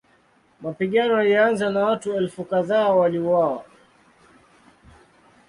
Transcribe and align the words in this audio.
Mapigano 0.61 1.17
yalianza 1.17 1.69
na 1.69 1.79
watu 1.83 2.13
elfu 2.13 2.43
kadhaa 2.45 2.89
waliuawa. 2.89 3.65